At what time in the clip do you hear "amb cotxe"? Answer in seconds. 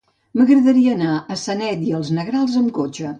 2.63-3.07